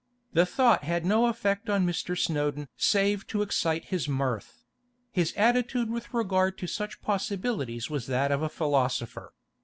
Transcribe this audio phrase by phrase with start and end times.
[0.33, 2.17] The thought had no effect upon Mr.
[2.17, 4.63] Snowdon save to excite his mirth;
[5.11, 9.35] his attitude with regard to such possibilities was that of a philosopher.